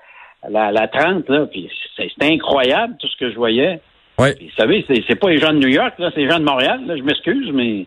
la, 0.49 0.73
la 0.73 0.89
30, 0.89 1.29
là, 1.29 1.45
puis 1.45 1.71
c'était 1.95 2.33
incroyable 2.33 2.95
tout 2.99 3.07
ce 3.07 3.17
que 3.19 3.31
je 3.31 3.37
voyais. 3.37 3.81
Oui. 4.19 4.29
Vous 4.41 4.55
savez, 4.57 4.85
c'est, 4.89 5.15
pas 5.17 5.29
les 5.31 5.39
gens 5.41 5.53
de 5.53 5.59
New 5.59 5.69
York, 5.69 5.95
là, 5.99 6.11
c'est 6.15 6.21
les 6.21 6.31
gens 6.31 6.39
de 6.39 6.45
Montréal, 6.45 6.81
là, 6.87 6.97
je 6.97 7.03
m'excuse, 7.03 7.51
mais. 7.53 7.87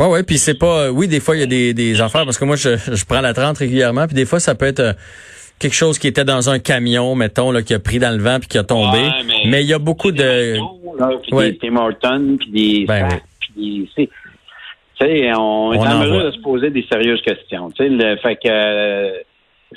Ouais, 0.00 0.06
ouais, 0.08 0.22
puis 0.22 0.38
c'est 0.38 0.58
pas, 0.58 0.90
oui, 0.90 1.08
des 1.08 1.18
fois 1.20 1.36
il 1.36 1.40
y 1.40 1.42
a 1.42 1.46
des, 1.46 1.74
des 1.74 2.00
affaires 2.00 2.24
parce 2.24 2.38
que 2.38 2.44
moi 2.44 2.54
je, 2.54 2.76
je 2.76 3.04
prends 3.04 3.20
la 3.20 3.34
30 3.34 3.58
régulièrement, 3.58 4.06
puis 4.06 4.14
des 4.14 4.26
fois 4.26 4.38
ça 4.38 4.54
peut 4.54 4.66
être 4.66 4.78
euh, 4.78 4.92
quelque 5.58 5.74
chose 5.74 5.98
qui 5.98 6.06
était 6.06 6.24
dans 6.24 6.50
un 6.50 6.60
camion, 6.60 7.16
mettons, 7.16 7.50
là, 7.50 7.62
qui 7.62 7.74
a 7.74 7.80
pris 7.80 7.98
dans 7.98 8.16
le 8.16 8.22
vent 8.22 8.38
puis 8.38 8.46
qui 8.48 8.58
a 8.58 8.62
tombé. 8.62 8.98
Ouais, 8.98 9.10
mais 9.48 9.62
il 9.62 9.68
y 9.68 9.72
a 9.72 9.80
beaucoup 9.80 10.12
de, 10.12 10.54
puis 11.22 11.32
Ouais. 11.32 11.50
des 11.50 11.58
Tim 11.58 11.76
Hortons, 11.76 12.36
puis 12.38 12.50
des 12.50 12.84
Ben 12.86 13.10
sacs, 13.10 13.22
puis 13.40 13.88
des- 13.96 14.06
tu 14.06 15.06
sais, 15.06 15.32
on 15.36 15.72
est 15.72 15.78
On 15.78 15.82
en 15.82 15.90
en 15.90 15.98
mesure 16.00 16.24
de 16.24 16.30
se 16.32 16.38
poser 16.42 16.70
des 16.70 16.84
sérieuses 16.90 17.22
questions. 17.22 17.70
Tu 17.72 17.84
sais, 17.84 17.88
le, 17.88 18.16
fait 18.18 18.36
que 18.36 18.48
euh, 18.48 19.10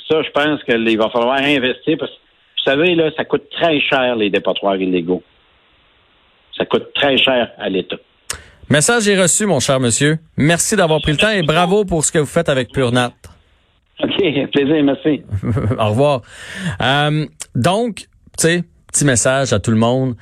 ça, 0.07 0.21
je 0.21 0.29
pense 0.31 0.63
qu'il 0.63 0.97
va 0.99 1.09
falloir 1.09 1.37
investir 1.39 1.97
parce 1.97 2.11
que 2.11 2.15
vous 2.17 2.71
savez, 2.71 2.93
là, 2.95 3.09
ça 3.17 3.25
coûte 3.25 3.49
très 3.51 3.79
cher 3.81 4.15
les 4.15 4.29
dépotoirs 4.29 4.77
illégaux. 4.77 5.23
Ça 6.57 6.65
coûte 6.65 6.93
très 6.93 7.17
cher 7.17 7.51
à 7.57 7.69
l'État. 7.69 7.97
Message 8.69 9.07
est 9.07 9.21
reçu, 9.21 9.45
mon 9.45 9.59
cher 9.59 9.79
monsieur. 9.79 10.17
Merci 10.37 10.75
d'avoir 10.75 11.01
pris 11.01 11.11
le 11.11 11.17
temps 11.17 11.29
et 11.29 11.41
bravo 11.41 11.83
pour 11.83 12.05
ce 12.05 12.11
que 12.11 12.19
vous 12.19 12.25
faites 12.25 12.47
avec 12.47 12.71
Purnat. 12.71 13.11
OK, 14.01 14.51
plaisir, 14.51 14.83
merci. 14.83 15.23
Au 15.77 15.89
revoir. 15.89 16.21
Euh, 16.81 17.25
donc, 17.53 18.07
tu 18.37 18.47
sais, 18.47 18.63
petit 18.91 19.05
message 19.05 19.53
à 19.53 19.59
tout 19.59 19.71
le 19.71 19.77
monde. 19.77 20.15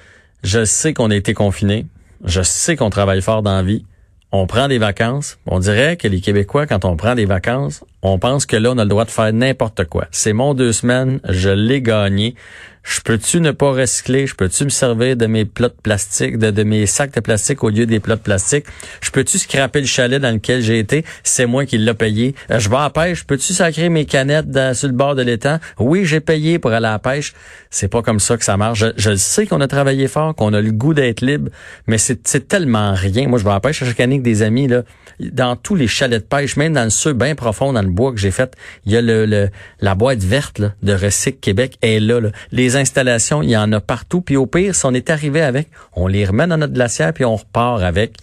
Je 0.44 0.66
sais 0.66 0.94
qu'on 0.94 1.12
a 1.12 1.16
été 1.16 1.34
confinés. 1.34 1.86
Je 2.24 2.42
sais 2.42 2.76
qu'on 2.76 2.90
travaille 2.90 3.22
fort 3.22 3.42
dans 3.42 3.56
la 3.56 3.64
vie. 3.64 3.86
On 4.32 4.48
prend 4.48 4.68
des 4.68 4.78
vacances. 4.78 5.40
On 5.46 5.60
dirait 5.60 5.98
que 5.98 6.08
les 6.08 6.22
Québécois, 6.22 6.68
quand 6.68 6.86
on 6.86 6.96
prend 6.96 7.16
des 7.16 7.26
vacances, 7.26 7.84
on 8.02 8.18
pense 8.20 8.46
que 8.46 8.56
là, 8.56 8.72
on 8.72 8.78
a 8.78 8.84
le 8.84 8.90
droit 8.90 9.06
de 9.06 9.12
faire 9.12 9.34
n'importe 9.34 9.86
quoi. 9.86 10.08
C'est 10.12 10.34
mon 10.34 10.54
deux 10.54 10.72
semaines. 10.72 11.20
Je 11.28 11.50
l'ai 11.50 11.82
gagné. 11.82 12.36
Je 12.84 13.02
peux-tu 13.02 13.42
ne 13.42 13.52
pas 13.52 13.72
recycler? 13.72 14.26
Je 14.26 14.36
peux-tu 14.36 14.64
me 14.64 14.70
servir 14.70 15.16
de 15.16 15.28
mes 15.28 15.46
plats 15.46 15.68
de 15.68 15.76
plastique, 15.84 16.38
de, 16.38 16.64
mes 16.64 16.86
sacs 16.86 17.14
de 17.14 17.20
plastique 17.20 17.64
au 17.64 17.70
lieu 17.70 17.86
des 17.86 18.00
plats 18.00 18.16
de 18.16 18.22
plastique? 18.22 18.66
Je 19.02 19.12
peux-tu 19.12 19.38
scraper 19.38 19.82
le 19.82 19.86
chalet 19.86 20.20
dans 20.20 20.32
lequel 20.32 20.62
j'ai 20.62 20.80
été? 20.80 21.06
C'est 21.24 21.46
moi 21.46 21.66
qui 21.66 21.78
l'ai 21.78 21.94
payé. 21.94 22.36
Euh, 22.50 22.58
je 22.58 22.70
vais 22.70 22.78
à 22.78 22.84
la 22.84 22.90
pêche. 22.90 23.26
Peux-tu 23.26 23.54
sacrer 23.54 23.90
mes 23.90 24.06
canettes 24.06 24.74
sur 24.74 24.88
le 24.88 24.94
bord 24.94 25.16
de 25.16 25.22
l'étang? 25.22 25.60
Oui, 25.78 26.06
j'ai 26.06 26.22
payé 26.22 26.58
pour 26.58 26.72
aller 26.72 26.88
à 26.88 26.94
la 26.94 27.00
pêche. 27.00 27.34
C'est 27.70 27.90
pas 27.90 28.02
comme 28.02 28.20
ça 28.20 28.38
que 28.38 28.46
ça 28.46 28.58
marche. 28.58 28.84
Je, 28.98 29.16
sais 29.16 29.46
qu'on 29.46 29.62
a 29.62 29.68
travaillé 29.68 30.08
fort, 30.08 30.34
qu'on 30.34 30.54
a 30.54 30.62
le 30.62 30.72
goût 30.72 30.94
d'être 30.94 31.22
libre, 31.22 31.52
mais 31.86 31.98
c'est 31.98 32.48
tellement 32.48 32.94
rien. 32.94 33.28
Moi, 33.28 33.38
je 33.40 33.44
vais 33.44 33.52
à 33.52 33.60
pêche 33.60 33.84
à 33.84 33.86
chaque 33.86 34.00
année 34.00 34.16
avec 34.16 34.24
des 34.24 34.42
amis, 34.42 34.68
là. 34.68 34.84
Dans 35.20 35.58
tous 35.58 35.76
les 35.76 35.88
chalets 35.88 36.24
de 36.24 36.28
pêche, 36.28 36.56
même 36.56 36.74
dans 36.74 36.86
le 36.86 36.90
ceux 36.90 37.14
bien 37.14 37.36
profond 37.36 37.74
dans 37.74 37.82
bois 37.90 38.12
que 38.12 38.18
j'ai 38.18 38.32
fait, 38.32 38.56
il 38.86 38.92
y 38.92 38.98
a 38.98 39.02
le, 39.02 39.26
le- 39.26 39.50
la 39.82 39.96
boîte 39.96 40.20
verte 40.20 40.60
là, 40.60 40.74
de 40.84 40.94
Recyc 40.94 41.40
Québec 41.42 41.78
est 41.82 42.00
là, 42.00 42.20
là. 42.20 42.30
Les 42.52 42.76
installations, 42.76 43.42
il 43.42 43.50
y 43.50 43.58
en 43.58 43.72
a 43.72 43.80
partout. 43.82 44.22
Puis 44.22 44.36
au 44.38 44.46
pire, 44.46 44.76
si 44.76 44.86
on 44.86 44.94
est 44.94 45.10
arrivé 45.10 45.42
avec, 45.42 45.70
on 45.94 46.08
les 46.08 46.26
remet 46.26 46.48
dans 46.48 46.58
notre 46.58 46.74
glacière 46.74 47.14
puis 47.14 47.26
on 47.26 47.36
repart 47.36 47.82
avec. 47.82 48.14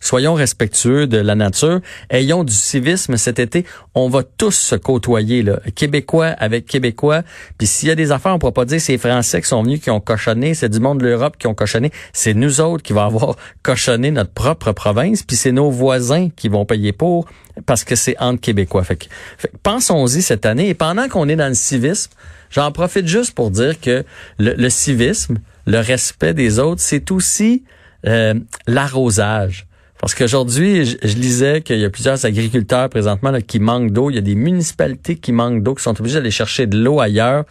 Soyons 0.00 0.34
respectueux 0.34 1.06
de 1.06 1.18
la 1.18 1.34
nature. 1.34 1.80
Ayons 2.10 2.44
du 2.44 2.52
civisme 2.52 3.16
cet 3.16 3.38
été. 3.38 3.64
On 3.94 4.08
va 4.08 4.22
tous 4.22 4.52
se 4.52 4.74
côtoyer, 4.74 5.42
là. 5.42 5.60
Québécois 5.74 6.28
avec 6.38 6.66
Québécois. 6.66 7.22
Puis 7.58 7.66
s'il 7.66 7.88
y 7.88 7.90
a 7.90 7.94
des 7.94 8.12
affaires, 8.12 8.34
on 8.34 8.38
pourra 8.38 8.52
pas 8.52 8.64
dire 8.64 8.80
c'est 8.80 8.92
les 8.92 8.98
Français 8.98 9.40
qui 9.40 9.48
sont 9.48 9.62
venus, 9.62 9.80
qui 9.80 9.90
ont 9.90 10.00
cochonné, 10.00 10.54
c'est 10.54 10.68
du 10.68 10.80
monde 10.80 10.98
de 10.98 11.04
l'Europe 11.04 11.36
qui 11.38 11.46
ont 11.46 11.54
cochonné. 11.54 11.90
C'est 12.12 12.34
nous 12.34 12.60
autres 12.60 12.82
qui 12.82 12.92
va 12.92 13.04
avoir 13.04 13.36
cochonné 13.62 14.10
notre 14.10 14.32
propre 14.32 14.72
province. 14.72 15.22
Puis 15.22 15.36
c'est 15.36 15.52
nos 15.52 15.70
voisins 15.70 16.28
qui 16.34 16.48
vont 16.48 16.64
payer 16.64 16.92
pour 16.92 17.26
parce 17.64 17.84
que 17.84 17.96
c'est 17.96 18.16
entre 18.18 18.40
Québécois. 18.40 18.84
Fait 18.84 18.96
que, 18.96 19.06
fait 19.38 19.52
pensons-y 19.62 20.22
cette 20.22 20.46
année. 20.46 20.68
Et 20.68 20.74
pendant 20.74 21.08
qu'on 21.08 21.28
est 21.28 21.36
dans 21.36 21.48
le 21.48 21.54
civisme, 21.54 22.12
j'en 22.50 22.70
profite 22.72 23.06
juste 23.06 23.34
pour 23.34 23.50
dire 23.50 23.80
que 23.80 24.04
le, 24.38 24.54
le 24.54 24.70
civisme, 24.70 25.38
le 25.66 25.78
respect 25.78 26.34
des 26.34 26.58
autres, 26.58 26.82
c'est 26.82 27.10
aussi 27.10 27.64
euh, 28.06 28.34
l'arrosage. 28.66 29.66
Parce 30.00 30.14
qu'aujourd'hui, 30.14 30.84
je, 30.84 30.96
je 31.02 31.16
lisais 31.16 31.62
qu'il 31.62 31.78
y 31.78 31.84
a 31.84 31.90
plusieurs 31.90 32.24
agriculteurs 32.24 32.88
présentement 32.88 33.30
là, 33.30 33.40
qui 33.40 33.58
manquent 33.58 33.90
d'eau. 33.90 34.10
Il 34.10 34.16
y 34.16 34.18
a 34.18 34.22
des 34.22 34.34
municipalités 34.34 35.16
qui 35.16 35.32
manquent 35.32 35.62
d'eau, 35.62 35.74
qui 35.74 35.82
sont 35.82 35.98
obligées 35.98 36.16
d'aller 36.16 36.30
chercher 36.30 36.66
de 36.66 36.78
l'eau 36.78 37.00
ailleurs. 37.00 37.44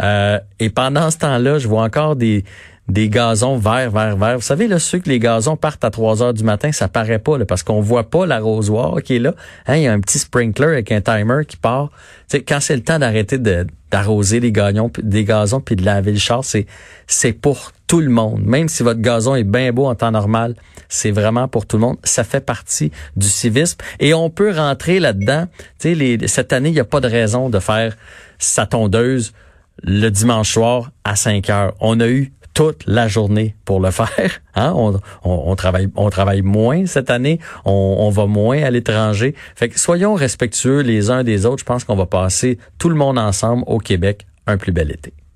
Euh, 0.00 0.38
et 0.58 0.70
pendant 0.70 1.10
ce 1.10 1.18
temps-là, 1.18 1.58
je 1.58 1.68
vois 1.68 1.82
encore 1.82 2.16
des 2.16 2.44
des 2.88 3.08
gazons 3.08 3.56
verts, 3.56 3.90
verts, 3.90 4.16
verts. 4.16 4.36
Vous 4.36 4.42
savez, 4.42 4.66
là, 4.66 4.78
ceux 4.78 4.98
que 4.98 5.08
les 5.08 5.18
gazons 5.18 5.56
partent 5.56 5.84
à 5.84 5.90
3 5.90 6.22
heures 6.22 6.34
du 6.34 6.42
matin, 6.42 6.72
ça 6.72 6.88
paraît 6.88 7.20
pas, 7.20 7.38
parce 7.44 7.62
qu'on 7.62 7.80
voit 7.80 8.10
pas 8.10 8.26
l'arrosoir 8.26 9.02
qui 9.02 9.16
est 9.16 9.18
là. 9.18 9.34
Hein, 9.66 9.76
il 9.76 9.82
y 9.82 9.86
a 9.86 9.92
un 9.92 10.00
petit 10.00 10.18
sprinkler 10.18 10.66
avec 10.66 10.92
un 10.92 11.00
timer 11.00 11.44
qui 11.46 11.56
part. 11.56 11.90
Quand 12.32 12.58
c'est 12.60 12.76
le 12.76 12.82
temps 12.82 12.98
d'arrêter 12.98 13.38
d'arroser 13.38 14.40
les 14.40 14.52
des 14.52 15.24
gazons 15.24 15.60
puis 15.60 15.76
de 15.76 15.84
laver 15.84 16.12
le 16.12 16.18
char, 16.18 16.44
c'est, 16.44 16.66
c'est 17.06 17.32
pour 17.32 17.72
tout 17.86 18.00
le 18.00 18.08
monde. 18.08 18.42
Même 18.44 18.68
si 18.68 18.82
votre 18.82 19.00
gazon 19.00 19.36
est 19.36 19.44
bien 19.44 19.72
beau 19.72 19.86
en 19.86 19.94
temps 19.94 20.10
normal, 20.10 20.54
c'est 20.88 21.10
vraiment 21.10 21.46
pour 21.46 21.66
tout 21.66 21.76
le 21.76 21.82
monde. 21.82 21.98
Ça 22.02 22.24
fait 22.24 22.40
partie 22.40 22.90
du 23.16 23.28
civisme. 23.28 23.78
Et 24.00 24.12
on 24.12 24.28
peut 24.28 24.52
rentrer 24.52 24.98
là-dedans. 24.98 25.46
Cette 26.26 26.52
année, 26.52 26.70
il 26.70 26.74
n'y 26.74 26.80
a 26.80 26.84
pas 26.84 27.00
de 27.00 27.08
raison 27.08 27.48
de 27.48 27.58
faire 27.58 27.96
sa 28.38 28.66
tondeuse 28.66 29.32
le 29.82 30.08
dimanche 30.08 30.52
soir 30.52 30.90
à 31.04 31.16
5 31.16 31.48
heures. 31.50 31.74
On 31.80 32.00
a 32.00 32.08
eu 32.08 32.32
toute 32.54 32.84
la 32.86 33.08
journée 33.08 33.54
pour 33.64 33.80
le 33.80 33.90
faire. 33.90 34.08
Hein? 34.54 34.74
On, 34.76 34.92
on, 35.24 35.44
on 35.46 35.56
travaille, 35.56 35.88
on 35.96 36.10
travaille 36.10 36.42
moins 36.42 36.84
cette 36.84 37.08
année, 37.08 37.38
on, 37.64 37.96
on 38.00 38.10
va 38.10 38.26
moins 38.26 38.62
à 38.62 38.70
l'étranger. 38.70 39.34
Fait 39.56 39.70
que 39.70 39.80
soyons 39.80 40.12
respectueux 40.14 40.80
les 40.80 41.10
uns 41.10 41.24
des 41.24 41.46
autres. 41.46 41.60
Je 41.60 41.64
pense 41.64 41.84
qu'on 41.84 41.96
va 41.96 42.04
passer 42.04 42.58
tout 42.78 42.90
le 42.90 42.94
monde 42.94 43.18
ensemble 43.18 43.64
au 43.66 43.78
Québec 43.78 44.26
un 44.46 44.58
plus 44.58 44.72
bel 44.72 44.90
été. 44.90 45.14